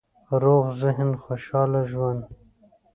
روغ 0.41 0.65
ذهن، 0.81 1.09
خوشحاله 1.23 1.81
ژوند 1.91 2.23